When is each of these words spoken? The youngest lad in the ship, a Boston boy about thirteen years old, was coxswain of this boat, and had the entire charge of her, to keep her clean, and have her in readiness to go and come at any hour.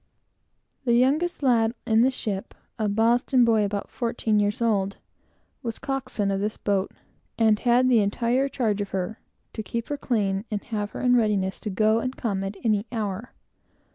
The 0.83 0.93
youngest 0.95 1.43
lad 1.43 1.75
in 1.85 2.01
the 2.01 2.09
ship, 2.09 2.55
a 2.79 2.89
Boston 2.89 3.45
boy 3.45 3.63
about 3.63 3.91
thirteen 3.91 4.39
years 4.39 4.59
old, 4.59 4.97
was 5.61 5.77
coxswain 5.77 6.31
of 6.31 6.39
this 6.39 6.57
boat, 6.57 6.91
and 7.37 7.59
had 7.59 7.87
the 7.87 7.99
entire 7.99 8.49
charge 8.49 8.81
of 8.81 8.89
her, 8.89 9.19
to 9.53 9.61
keep 9.61 9.89
her 9.89 9.97
clean, 9.97 10.43
and 10.49 10.63
have 10.63 10.89
her 10.93 11.01
in 11.01 11.15
readiness 11.15 11.59
to 11.59 11.69
go 11.69 11.99
and 11.99 12.17
come 12.17 12.43
at 12.43 12.57
any 12.65 12.87
hour. 12.91 13.35